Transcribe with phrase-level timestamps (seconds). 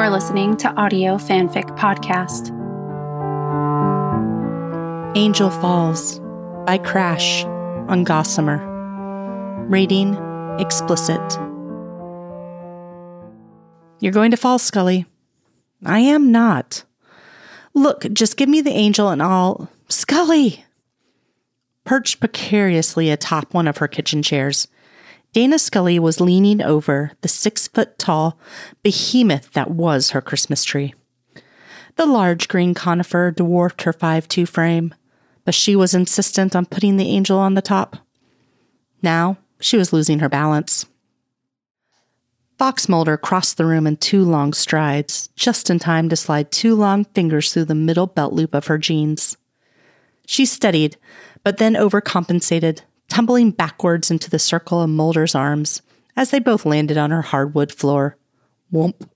[0.00, 2.48] are listening to Audio Fanfic Podcast.
[5.14, 6.18] Angel Falls
[6.64, 8.66] by Crash on Gossamer.
[9.68, 10.14] Rating
[10.58, 11.20] explicit.
[14.00, 15.04] You're going to fall, Scully.
[15.84, 16.84] I am not.
[17.74, 19.68] Look, just give me the angel and I'll.
[19.90, 20.64] Scully!
[21.84, 24.66] Perched precariously atop one of her kitchen chairs,
[25.32, 28.38] Dana Scully was leaning over the six foot tall
[28.82, 30.94] behemoth that was her Christmas tree.
[31.96, 34.94] The large green conifer dwarfed her 5 2 frame,
[35.44, 37.96] but she was insistent on putting the angel on the top.
[39.02, 40.86] Now she was losing her balance.
[42.58, 46.74] Fox Mulder crossed the room in two long strides, just in time to slide two
[46.74, 49.36] long fingers through the middle belt loop of her jeans.
[50.26, 50.96] She steadied,
[51.42, 55.82] but then overcompensated, tumbling backwards into the circle of Mulder's arms
[56.16, 58.16] as they both landed on her hardwood floor.
[58.72, 59.08] Whoomp.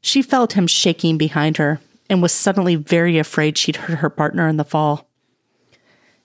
[0.00, 4.48] She felt him shaking behind her and was suddenly very afraid she'd hurt her partner
[4.48, 5.08] in the fall.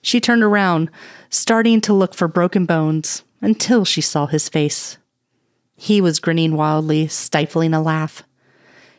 [0.00, 0.90] She turned around,
[1.30, 4.98] starting to look for broken bones, until she saw his face.
[5.76, 8.22] He was grinning wildly, stifling a laugh.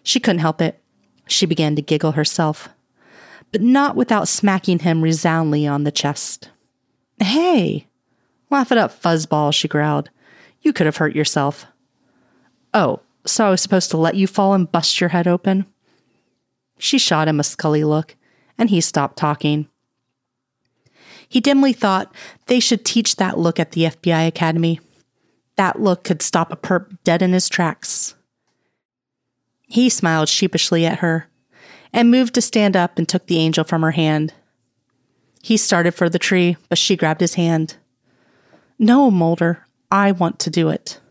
[0.03, 0.81] She couldn't help it.
[1.28, 2.67] She began to giggle herself,
[3.52, 6.50] but not without smacking him resoundingly on the chest.
[7.24, 7.88] Hey!
[8.50, 10.10] Laugh it up, fuzzball, she growled.
[10.62, 11.66] You could have hurt yourself.
[12.74, 15.66] Oh, so I was supposed to let you fall and bust your head open?
[16.78, 18.16] She shot him a scully look,
[18.58, 19.68] and he stopped talking.
[21.28, 22.14] He dimly thought
[22.48, 24.80] they should teach that look at the FBI Academy.
[25.56, 28.16] That look could stop a perp dead in his tracks.
[29.68, 31.28] He smiled sheepishly at her
[31.92, 34.34] and moved to stand up and took the angel from her hand.
[35.44, 37.75] He started for the tree, but she grabbed his hand.
[38.80, 41.02] No, Mulder, I want to do it.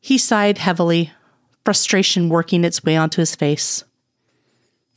[0.00, 1.10] He sighed heavily,
[1.64, 3.84] frustration working its way onto his face.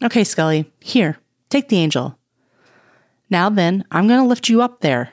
[0.03, 1.17] Okay, Scully, here,
[1.49, 2.19] take the angel.
[3.29, 5.11] Now then, I'm going to lift you up there,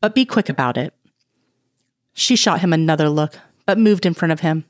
[0.00, 0.94] but be quick about it.
[2.12, 3.34] She shot him another look,
[3.66, 4.64] but moved in front of him.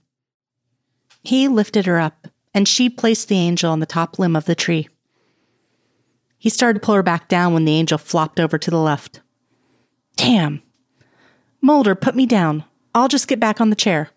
[1.23, 4.55] He lifted her up, and she placed the angel on the top limb of the
[4.55, 4.89] tree.
[6.45, 9.23] He started to pull her back down when the angel flopped over to the left.
[10.15, 10.61] Damn.
[11.63, 12.65] Mulder, put me down.
[12.95, 14.11] I'll just get back on the chair.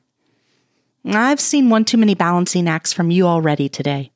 [1.06, 4.12] I've seen one too many balancing acts from you already today.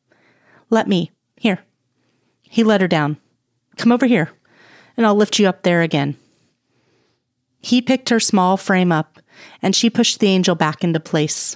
[0.69, 1.11] Let me.
[1.37, 1.59] Here.
[2.41, 3.15] He let her down.
[3.77, 4.29] Come over here,
[4.97, 6.17] and I'll lift you up there again.
[7.61, 9.19] He picked her small frame up,
[9.61, 11.55] and she pushed the angel back into place.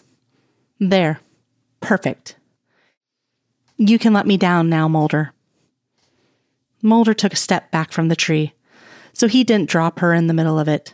[0.79, 1.19] There.
[1.81, 2.38] Perfect.
[3.75, 5.33] You can let me down now, Mulder.
[6.85, 8.53] Mulder took a step back from the tree,
[9.12, 10.94] so he didn't drop her in the middle of it.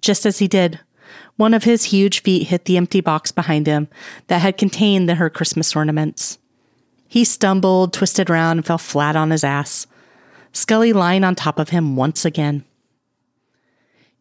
[0.00, 0.80] Just as he did,
[1.36, 3.88] one of his huge feet hit the empty box behind him
[4.26, 6.38] that had contained the, her Christmas ornaments.
[7.08, 9.86] He stumbled, twisted around, and fell flat on his ass,
[10.52, 12.64] Scully lying on top of him once again.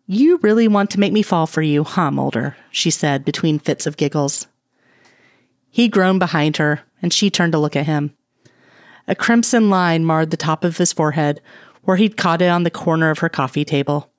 [0.06, 2.56] You really want to make me fall for you, huh, Mulder?
[2.72, 4.48] she said between fits of giggles.
[5.72, 8.16] He groaned behind her, and she turned to look at him.
[9.08, 11.42] A crimson line marred the top of his forehead,
[11.84, 14.12] where he'd caught it on the corner of her coffee table.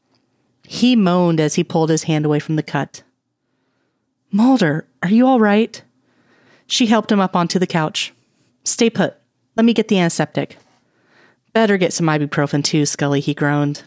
[0.64, 3.02] He moaned as he pulled his hand away from the cut.
[4.30, 5.82] Mulder, are you all right?
[6.66, 8.12] She helped him up onto the couch.
[8.64, 9.16] Stay put.
[9.56, 10.56] Let me get the antiseptic.
[11.52, 13.82] Better get some ibuprofen too, Scully, he groaned.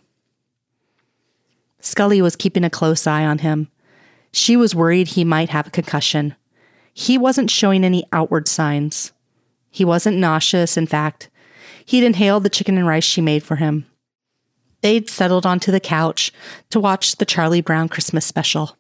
[1.80, 3.70] Scully was keeping a close eye on him.
[4.32, 6.36] She was worried he might have a concussion.
[6.94, 9.14] He wasn't showing any outward signs.
[9.74, 11.32] He wasn't nauseous, in fact.
[11.84, 13.88] He'd inhaled the chicken and rice she made for him.
[14.82, 16.32] They'd settled onto the couch
[16.70, 18.78] to watch the Charlie Brown Christmas special.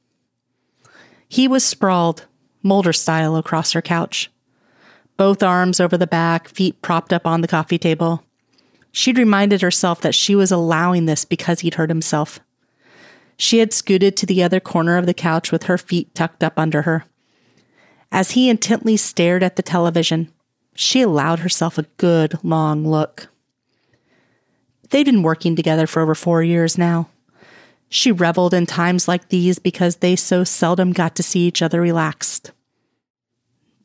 [1.27, 2.27] He was sprawled,
[2.61, 4.29] Mulder style, across her couch.
[5.17, 8.23] Both arms over the back, feet propped up on the coffee table.
[8.91, 12.39] She'd reminded herself that she was allowing this because he'd hurt himself.
[13.35, 16.59] She had scooted to the other corner of the couch with her feet tucked up
[16.59, 17.06] under her.
[18.12, 20.31] As he intently stared at the television,
[20.75, 23.27] she allowed herself a good long look.
[24.89, 27.09] They'd been working together for over four years now.
[27.89, 31.79] She reveled in times like these because they so seldom got to see each other
[31.79, 32.51] relaxed.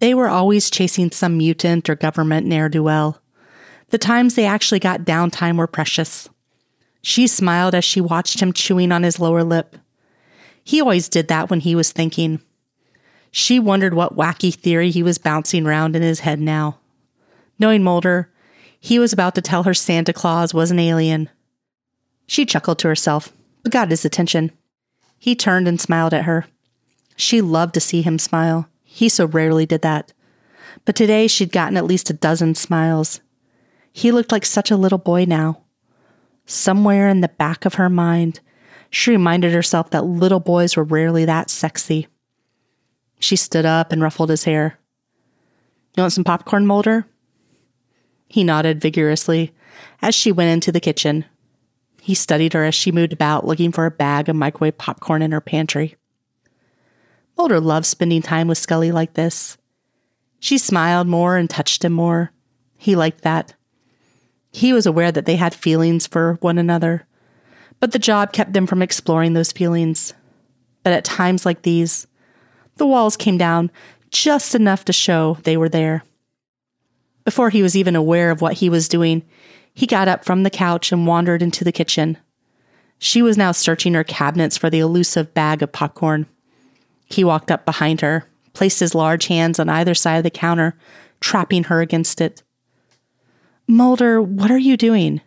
[0.00, 3.20] They were always chasing some mutant or government ne'er do well.
[3.90, 6.28] The times they actually got downtime were precious.
[7.02, 9.76] She smiled as she watched him chewing on his lower lip.
[10.62, 12.40] He always did that when he was thinking.
[13.30, 16.78] She wondered what wacky theory he was bouncing around in his head now.
[17.58, 18.30] Knowing Mulder,
[18.80, 21.28] he was about to tell her Santa Claus was an alien.
[22.26, 23.32] She chuckled to herself,
[23.62, 24.52] but got his attention.
[25.18, 26.46] He turned and smiled at her.
[27.16, 28.68] She loved to see him smile.
[28.84, 30.12] He so rarely did that.
[30.84, 33.20] But today she'd gotten at least a dozen smiles.
[33.92, 35.62] He looked like such a little boy now.
[36.46, 38.40] Somewhere in the back of her mind,
[38.90, 42.06] she reminded herself that little boys were rarely that sexy.
[43.18, 44.78] She stood up and ruffled his hair.
[45.96, 47.06] You want some popcorn, Mulder?
[48.28, 49.52] He nodded vigorously
[50.02, 51.24] as she went into the kitchen.
[52.00, 55.32] He studied her as she moved about looking for a bag of microwave popcorn in
[55.32, 55.96] her pantry.
[57.36, 59.56] Mulder loved spending time with Scully like this.
[60.40, 62.32] She smiled more and touched him more.
[62.76, 63.54] He liked that.
[64.50, 67.06] He was aware that they had feelings for one another,
[67.78, 70.14] but the job kept them from exploring those feelings.
[70.82, 72.07] But at times like these,
[72.78, 73.70] the walls came down
[74.10, 76.04] just enough to show they were there.
[77.24, 79.22] Before he was even aware of what he was doing,
[79.74, 82.16] he got up from the couch and wandered into the kitchen.
[82.98, 86.26] She was now searching her cabinets for the elusive bag of popcorn.
[87.06, 90.74] He walked up behind her, placed his large hands on either side of the counter,
[91.20, 92.42] trapping her against it.
[93.66, 95.20] Mulder, what are you doing?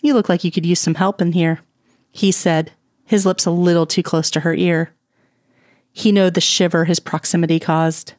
[0.00, 1.60] You look like you could use some help in here,
[2.12, 2.72] he said,
[3.04, 4.92] his lips a little too close to her ear.
[5.92, 8.14] He knew the shiver his proximity caused.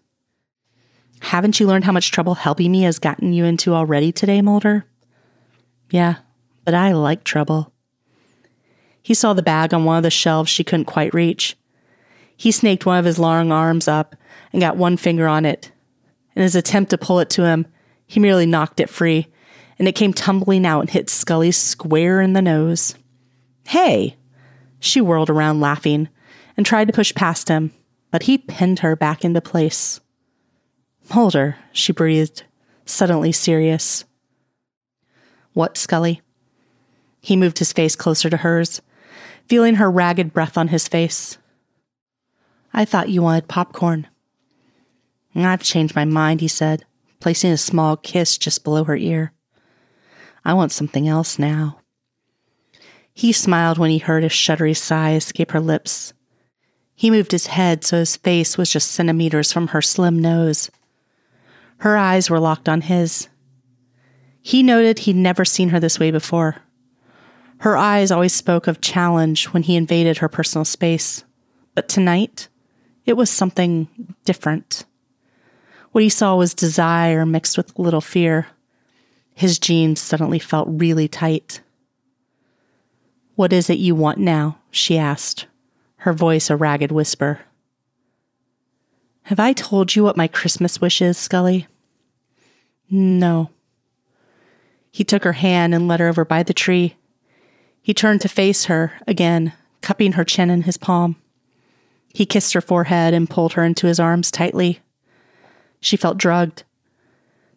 [1.21, 4.85] Haven't you learned how much trouble helping me has gotten you into already today, Mulder?
[5.89, 6.15] Yeah,
[6.65, 7.71] but I like trouble.
[9.01, 11.57] He saw the bag on one of the shelves she couldn't quite reach.
[12.35, 14.15] He snaked one of his long arms up
[14.51, 15.71] and got one finger on it.
[16.35, 17.67] In his attempt to pull it to him,
[18.07, 19.27] he merely knocked it free,
[19.77, 22.95] and it came tumbling out and hit Scully square in the nose.
[23.67, 24.17] Hey!
[24.79, 26.09] She whirled around laughing
[26.61, 27.73] and tried to push past him,
[28.11, 29.99] but he pinned her back into place.
[31.11, 32.43] Mulder, she breathed,
[32.85, 34.05] suddenly serious.
[35.53, 36.21] What, Scully?
[37.19, 38.79] He moved his face closer to hers,
[39.47, 41.39] feeling her ragged breath on his face.
[42.75, 44.05] I thought you wanted popcorn.
[45.33, 46.85] I've changed my mind, he said,
[47.19, 49.33] placing a small kiss just below her ear.
[50.45, 51.79] I want something else now.
[53.15, 56.13] He smiled when he heard a shuddery sigh escape her lips.
[57.01, 60.69] He moved his head so his face was just centimeters from her slim nose.
[61.77, 63.27] Her eyes were locked on his.
[64.39, 66.57] He noted he'd never seen her this way before.
[67.61, 71.23] Her eyes always spoke of challenge when he invaded her personal space,
[71.73, 72.49] but tonight
[73.07, 73.87] it was something
[74.23, 74.85] different.
[75.93, 78.45] What he saw was desire mixed with a little fear.
[79.33, 81.61] His jeans suddenly felt really tight.
[83.33, 84.59] What is it you want now?
[84.69, 85.47] she asked,
[86.01, 87.41] her voice a ragged whisper.
[89.23, 91.67] Have I told you what my Christmas wish is, Scully?
[92.89, 93.51] No.
[94.91, 96.95] He took her hand and led her over by the tree.
[97.83, 101.17] He turned to face her again, cupping her chin in his palm.
[102.11, 104.79] He kissed her forehead and pulled her into his arms tightly.
[105.81, 106.63] She felt drugged.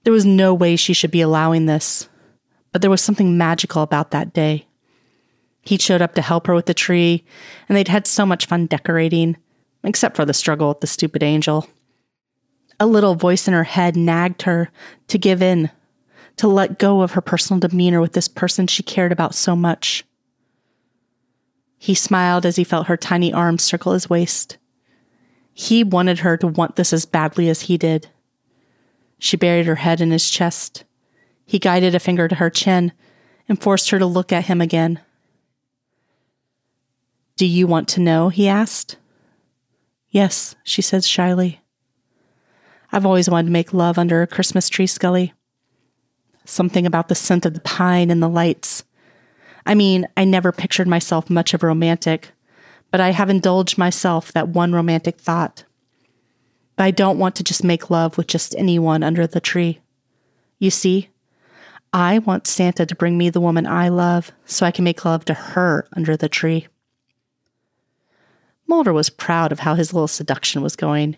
[0.02, 2.10] There was no way she should be allowing this,
[2.72, 4.66] but there was something magical about that day.
[5.64, 7.24] He showed up to help her with the tree,
[7.68, 9.36] and they'd had so much fun decorating,
[9.82, 11.68] except for the struggle with the stupid angel.
[12.78, 14.70] A little voice in her head nagged her
[15.08, 15.70] to give in,
[16.36, 20.04] to let go of her personal demeanor with this person she cared about so much.
[21.78, 24.58] He smiled as he felt her tiny arms circle his waist.
[25.52, 28.08] He wanted her to want this as badly as he did.
[29.18, 30.84] She buried her head in his chest.
[31.46, 32.92] He guided a finger to her chin
[33.48, 35.00] and forced her to look at him again.
[37.36, 38.28] Do you want to know?
[38.28, 38.96] he asked.
[40.10, 41.60] Yes, she said shyly.
[42.92, 45.32] I've always wanted to make love under a Christmas tree, Scully.
[46.44, 48.84] Something about the scent of the pine and the lights.
[49.66, 52.30] I mean, I never pictured myself much of a romantic,
[52.92, 55.64] but I have indulged myself that one romantic thought.
[56.76, 59.80] But I don't want to just make love with just anyone under the tree.
[60.60, 61.08] You see,
[61.92, 65.24] I want Santa to bring me the woman I love so I can make love
[65.24, 66.68] to her under the tree.
[68.74, 71.16] Mulder was proud of how his little seduction was going.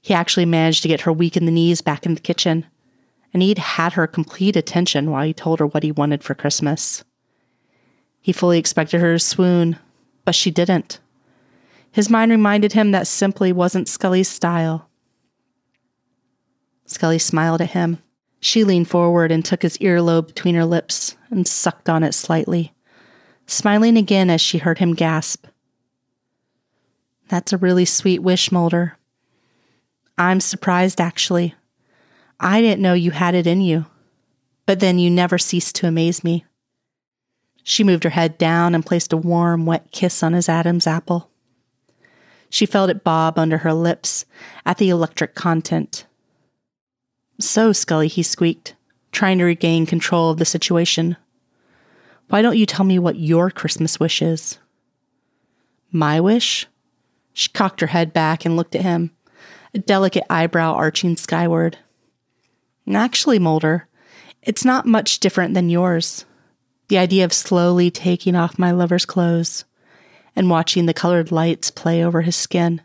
[0.00, 2.64] He actually managed to get her weak in the knees back in the kitchen,
[3.34, 7.02] and he'd had her complete attention while he told her what he wanted for Christmas.
[8.20, 9.80] He fully expected her to swoon,
[10.24, 11.00] but she didn't.
[11.90, 14.88] His mind reminded him that simply wasn't Scully's style.
[16.84, 18.00] Scully smiled at him.
[18.38, 22.74] She leaned forward and took his earlobe between her lips and sucked on it slightly,
[23.48, 25.46] smiling again as she heard him gasp.
[27.28, 28.96] That's a really sweet wish, Mulder.
[30.18, 31.54] I'm surprised, actually.
[32.38, 33.86] I didn't know you had it in you.
[34.66, 36.44] But then you never ceased to amaze me.
[37.62, 41.30] She moved her head down and placed a warm, wet kiss on his Adam's apple.
[42.48, 44.24] She felt it bob under her lips
[44.64, 46.06] at the electric content.
[47.40, 48.74] So, Scully, he squeaked,
[49.12, 51.16] trying to regain control of the situation.
[52.28, 54.58] Why don't you tell me what your Christmas wish is?
[55.90, 56.66] My wish?
[57.38, 59.10] She cocked her head back and looked at him,
[59.74, 61.76] a delicate eyebrow arching skyward.
[62.90, 63.88] Actually, Mulder,
[64.40, 66.24] it's not much different than yours.
[66.88, 69.66] The idea of slowly taking off my lover's clothes
[70.34, 72.80] and watching the colored lights play over his skin.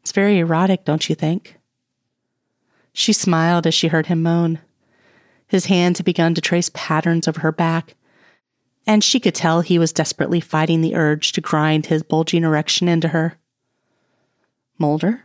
[0.00, 1.58] It's very erotic, don't you think?
[2.94, 4.60] She smiled as she heard him moan.
[5.46, 7.96] His hands had begun to trace patterns over her back,
[8.86, 12.88] and she could tell he was desperately fighting the urge to grind his bulging erection
[12.88, 13.36] into her.
[14.78, 15.24] Mulder?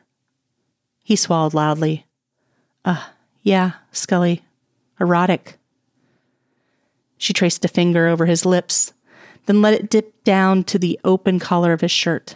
[1.03, 2.05] He swallowed loudly.
[2.83, 3.10] Uh,
[3.41, 4.41] yeah, Scully.
[5.00, 5.57] Erotic.
[7.17, 8.93] She traced a finger over his lips,
[9.45, 12.36] then let it dip down to the open collar of his shirt.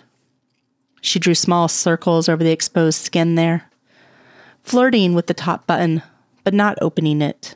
[1.01, 3.69] She drew small circles over the exposed skin there,
[4.63, 6.03] flirting with the top button,
[6.43, 7.55] but not opening it.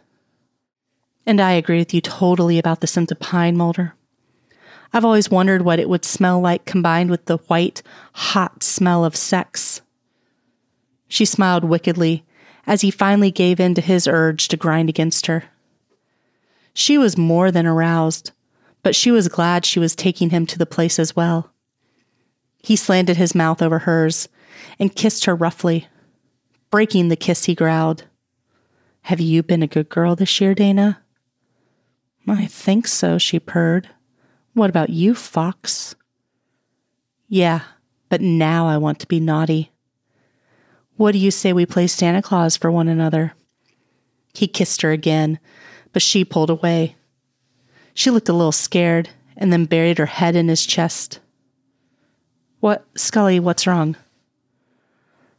[1.25, 3.93] And I agree with you totally about the scent of pine, Mulder.
[4.93, 7.81] I've always wondered what it would smell like combined with the white,
[8.13, 9.81] hot smell of sex.
[11.07, 12.25] She smiled wickedly
[12.67, 15.45] as he finally gave in to his urge to grind against her.
[16.73, 18.31] She was more than aroused,
[18.83, 21.51] but she was glad she was taking him to the place as well.
[22.63, 24.29] He slanted his mouth over hers
[24.79, 25.87] and kissed her roughly.
[26.69, 28.05] Breaking the kiss, he growled,
[29.03, 31.01] Have you been a good girl this year, Dana?
[32.27, 33.89] I think so, she purred.
[34.53, 35.95] What about you, Fox?
[37.27, 37.61] Yeah,
[38.09, 39.71] but now I want to be naughty.
[40.97, 43.33] What do you say we play Santa Claus for one another?
[44.33, 45.39] He kissed her again,
[45.93, 46.95] but she pulled away.
[47.93, 51.19] She looked a little scared and then buried her head in his chest.
[52.59, 53.95] What, Scully, what's wrong?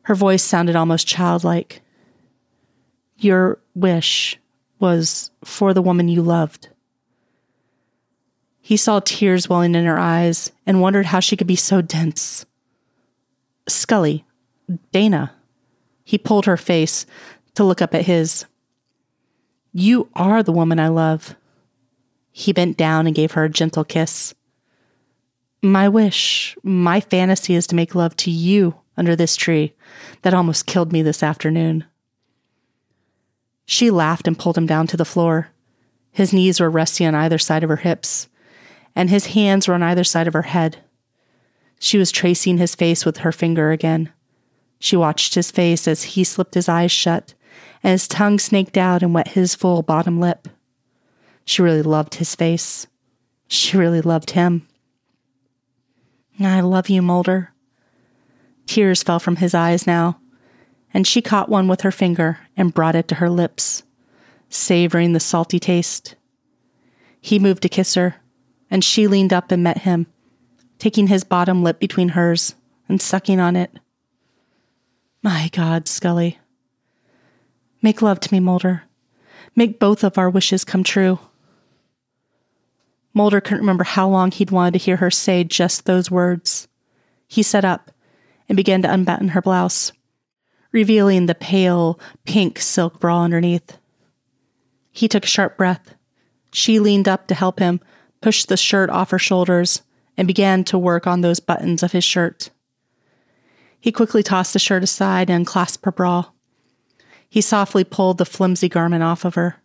[0.03, 1.83] Her voice sounded almost childlike.
[3.19, 4.39] Your wish
[4.81, 6.69] was for the woman you loved.
[8.73, 12.47] He saw tears welling in her eyes and wondered how she could be so dense.
[13.69, 14.25] Scully,
[14.93, 15.35] Dana.
[16.05, 17.05] He pulled her face
[17.55, 18.47] to look up at his.
[19.75, 21.37] You are the woman I love.
[22.31, 24.35] He bent down and gave her a gentle kiss.
[25.63, 29.75] My wish, my fantasy is to make love to you under this tree
[30.23, 31.85] that almost killed me this afternoon.
[33.67, 35.49] She laughed and pulled him down to the floor.
[36.11, 38.31] His knees were resting on either side of her hips,
[38.95, 40.79] and his hands were on either side of her head.
[41.79, 44.13] She was tracing his face with her finger again.
[44.79, 47.35] She watched his face as he slipped his eyes shut
[47.83, 50.49] and his tongue snaked out and wet his full bottom lip.
[51.45, 52.87] She really loved his face.
[53.49, 54.67] She really loved him.
[56.41, 57.53] I love you, Mulder.
[58.67, 60.21] Tears fell from his eyes now,
[60.95, 63.83] and she caught one with her finger and brought it to her lips,
[64.49, 66.15] savoring the salty taste.
[67.21, 68.17] He moved to kiss her,
[68.73, 70.07] and she leaned up and met him,
[70.79, 72.55] taking his bottom lip between hers
[72.89, 73.71] and sucking on it.
[75.23, 76.39] My God, Scully.
[77.83, 78.85] Make love to me, Mulder.
[79.55, 81.19] Make both of our wishes come true.
[83.13, 86.67] Mulder couldn't remember how long he'd wanted to hear her say just those words.
[87.29, 87.91] He sat up
[88.49, 89.93] and began to unbutton her blouse,
[90.73, 93.77] revealing the pale pink silk bra underneath.
[94.93, 95.95] He took a sharp breath.
[96.55, 97.79] She leaned up to help him
[98.23, 99.83] push the shirt off her shoulders
[100.17, 102.51] and began to work on those buttons of his shirt.
[103.81, 106.27] He quickly tossed the shirt aside and clasped her bra.
[107.29, 109.57] He softly pulled the flimsy garment off of her.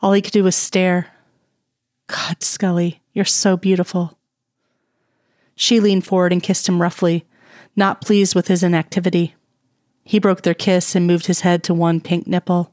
[0.00, 1.08] All he could do was stare.
[2.06, 4.18] God, Scully, you're so beautiful.
[5.56, 7.26] She leaned forward and kissed him roughly,
[7.74, 9.34] not pleased with his inactivity.
[10.04, 12.72] He broke their kiss and moved his head to one pink nipple.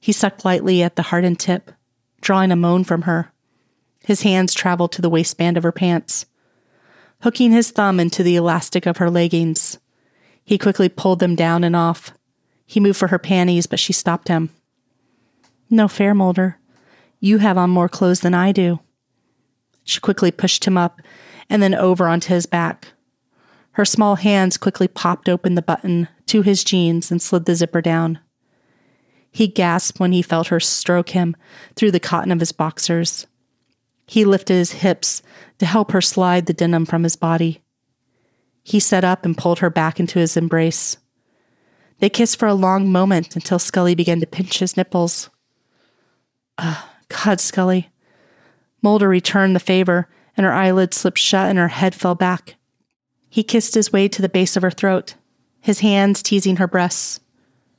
[0.00, 1.70] He sucked lightly at the hardened tip,
[2.22, 3.32] drawing a moan from her.
[4.04, 6.26] His hands traveled to the waistband of her pants.
[7.22, 9.78] Hooking his thumb into the elastic of her leggings,
[10.44, 12.12] he quickly pulled them down and off,
[12.70, 14.50] he moved for her panties, but she stopped him.
[15.68, 16.60] No fair, Mulder.
[17.18, 18.78] You have on more clothes than I do.
[19.82, 21.00] She quickly pushed him up
[21.48, 22.92] and then over onto his back.
[23.72, 27.82] Her small hands quickly popped open the button to his jeans and slid the zipper
[27.82, 28.20] down.
[29.32, 31.34] He gasped when he felt her stroke him
[31.74, 33.26] through the cotton of his boxers.
[34.10, 35.22] He lifted his hips
[35.58, 37.62] to help her slide the denim from his body.
[38.64, 40.96] He sat up and pulled her back into his embrace.
[42.00, 45.30] They kissed for a long moment until Scully began to pinch his nipples.
[46.58, 47.90] Uh, God, Scully.
[48.82, 52.56] Mulder returned the favor, and her eyelids slipped shut and her head fell back.
[53.28, 55.14] He kissed his way to the base of her throat,
[55.60, 57.20] his hands teasing her breasts.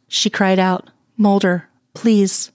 [0.08, 2.54] She cried out, Mulder, please.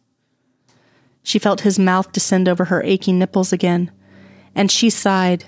[1.27, 3.91] She felt his mouth descend over her aching nipples again,
[4.55, 5.47] and she sighed.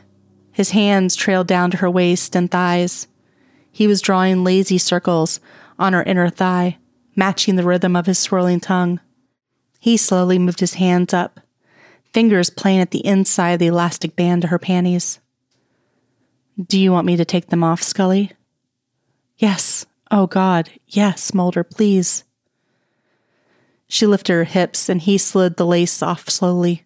[0.51, 3.07] His hands trailed down to her waist and thighs.
[3.71, 5.39] He was drawing lazy circles
[5.79, 6.79] on her inner thigh,
[7.15, 8.99] matching the rhythm of his swirling tongue.
[9.79, 11.39] He slowly moved his hands up,
[12.13, 15.21] fingers playing at the inside of the elastic band to her panties.
[16.61, 18.33] Do you want me to take them off, Scully?
[19.37, 19.87] Yes.
[20.11, 20.71] Oh, God.
[20.89, 22.25] Yes, Mulder, please.
[23.89, 26.85] She lifted her hips and he slid the lace off slowly,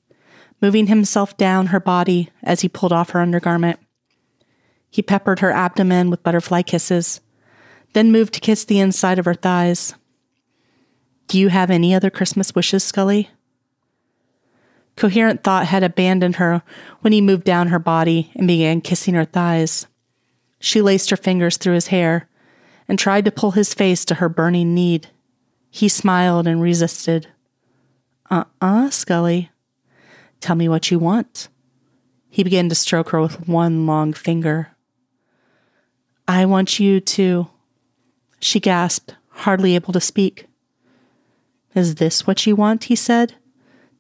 [0.60, 3.78] moving himself down her body as he pulled off her undergarment.
[4.88, 7.20] He peppered her abdomen with butterfly kisses,
[7.92, 9.94] then moved to kiss the inside of her thighs.
[11.28, 13.30] Do you have any other Christmas wishes, Scully?
[14.96, 16.62] Coherent thought had abandoned her
[17.00, 19.86] when he moved down her body and began kissing her thighs.
[20.60, 22.28] She laced her fingers through his hair
[22.86, 25.08] and tried to pull his face to her burning need.
[25.74, 27.28] He smiled and resisted.
[28.30, 29.50] Uh uh, Scully.
[30.40, 31.48] Tell me what you want.
[32.28, 34.68] He began to stroke her with one long finger.
[36.28, 37.48] I want you to.
[38.38, 40.46] She gasped, hardly able to speak.
[41.74, 42.84] Is this what you want?
[42.84, 43.34] he said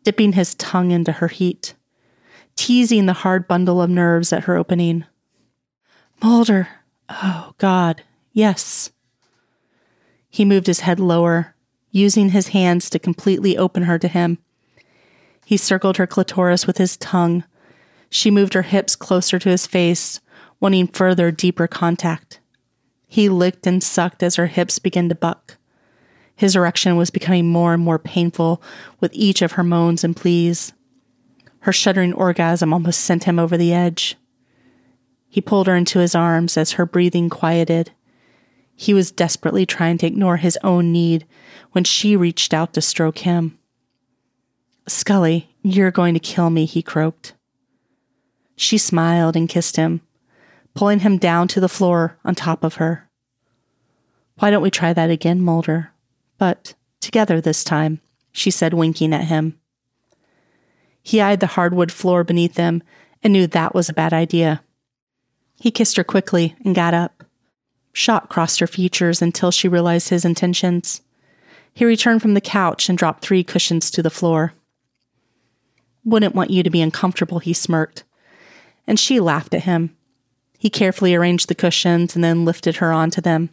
[0.04, 1.74] dipping his tongue into her heat,
[2.54, 5.04] teasing the hard bundle of nerves at her opening.
[6.22, 6.68] Mulder,
[7.08, 8.02] oh God,
[8.32, 8.90] yes.
[10.28, 11.54] He moved his head lower,
[11.92, 14.38] using his hands to completely open her to him.
[15.44, 17.44] He circled her clitoris with his tongue.
[18.10, 20.20] She moved her hips closer to his face,
[20.58, 22.40] wanting further, deeper contact.
[23.06, 25.58] He licked and sucked as her hips began to buck.
[26.34, 28.62] His erection was becoming more and more painful
[29.00, 30.72] with each of her moans and pleas.
[31.60, 34.16] Her shuddering orgasm almost sent him over the edge.
[35.28, 37.92] He pulled her into his arms as her breathing quieted.
[38.82, 41.24] He was desperately trying to ignore his own need
[41.70, 43.56] when she reached out to stroke him.
[44.88, 47.34] Scully, you're going to kill me, he croaked.
[48.56, 50.00] She smiled and kissed him,
[50.74, 53.08] pulling him down to the floor on top of her.
[54.40, 55.92] Why don't we try that again, Mulder?
[56.36, 58.00] but together this time,
[58.32, 59.60] she said, winking at him.
[61.04, 62.82] He eyed the hardwood floor beneath them
[63.22, 64.64] and knew that was a bad idea.
[65.60, 67.21] He kissed her quickly and got up.
[67.92, 71.02] Shock crossed her features until she realized his intentions.
[71.74, 74.54] He returned from the couch and dropped three cushions to the floor.
[76.04, 78.04] Wouldn't want you to be uncomfortable, he smirked.
[78.86, 79.96] And she laughed at him.
[80.58, 83.50] He carefully arranged the cushions and then lifted her onto them.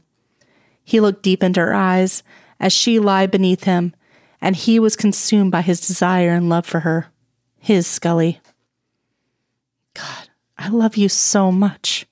[0.84, 2.23] He looked deep into her eyes
[2.60, 3.93] as she lay beneath him,
[4.41, 7.08] and he was consumed by his desire and love for her.
[7.58, 8.39] His Scully.
[9.93, 12.06] God, I love you so much.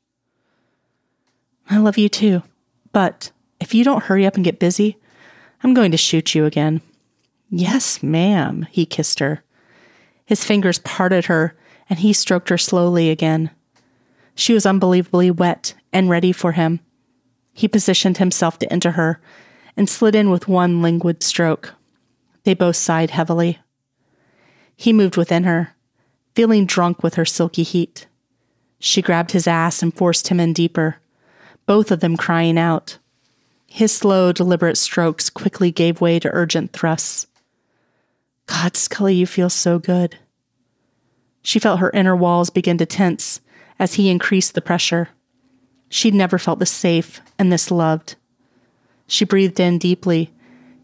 [1.70, 2.44] I love you too.
[2.92, 4.98] But if you don't hurry up and get busy,
[5.64, 6.82] I'm going to shoot you again.
[7.50, 9.44] Yes, ma'am, he kissed her.
[10.26, 11.56] His fingers parted her,
[11.90, 13.52] and he stroked her slowly again.
[14.36, 16.80] She was unbelievably wet and ready for him.
[17.54, 19.20] He positioned himself to enter her
[19.76, 21.74] and slid in with one languid stroke.
[22.44, 23.60] They both sighed heavily.
[24.76, 25.76] He moved within her,
[26.36, 28.08] feeling drunk with her silky heat.
[28.80, 30.98] She grabbed his ass and forced him in deeper,
[31.68, 32.98] both of them crying out.
[33.68, 37.28] His slow, deliberate strokes quickly gave way to urgent thrusts.
[38.48, 40.18] God, Scully, you feel so good.
[41.44, 43.42] She felt her inner walls begin to tense
[43.78, 45.10] as he increased the pressure.
[45.90, 48.16] She'd never felt this safe and this loved.
[49.06, 50.34] She breathed in deeply,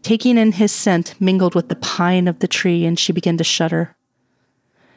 [0.02, 3.44] taking in his scent mingled with the pine of the tree, and she began to
[3.44, 3.96] shudder.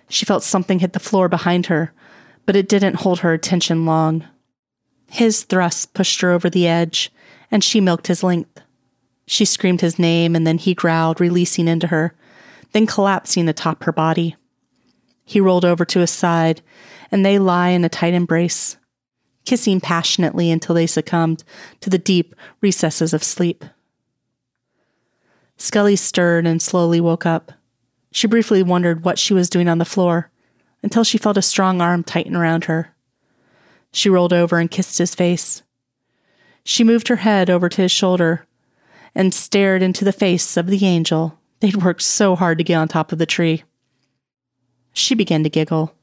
[0.09, 1.93] She felt something hit the floor behind her,
[2.45, 4.25] but it didn't hold her attention long.
[5.09, 7.11] His thrust pushed her over the edge,
[7.49, 8.61] and she milked his length.
[9.25, 12.15] She screamed his name, and then he growled, releasing into her,
[12.73, 14.35] then collapsing atop her body.
[15.25, 16.61] He rolled over to his side,
[17.11, 18.77] and they lie in a tight embrace
[19.47, 21.41] kissing passionately until they succumbed
[21.79, 23.63] to the deep recesses of sleep.
[25.55, 27.53] Scully stirred and slowly woke up.
[28.11, 30.29] She briefly wondered what she was doing on the floor
[30.83, 32.93] until she felt a strong arm tighten around her.
[33.97, 35.63] She rolled over and kissed his face.
[36.63, 38.45] She moved her head over to his shoulder
[39.15, 42.87] and stared into the face of the angel they'd worked so hard to get on
[42.87, 43.63] top of the tree.
[44.93, 45.95] She began to giggle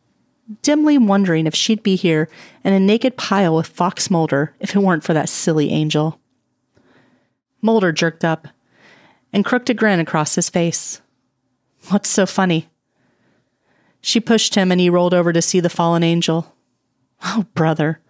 [0.63, 2.29] dimly wondering if she'd be here
[2.65, 6.19] in a naked pile with Fox Mulder if it weren't for that silly angel.
[7.63, 8.49] Mulder jerked up
[9.33, 11.01] and crooked a grin across his face.
[11.91, 12.69] What's so funny?
[14.01, 16.55] She pushed him and he rolled over to see the fallen angel.
[17.25, 18.01] Oh, brother,